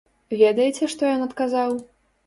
[0.39, 1.81] Ведаеце, што ён адказаў?